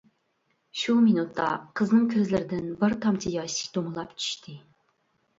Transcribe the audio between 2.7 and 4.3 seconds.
بىر تامچە ياش دومىلاپ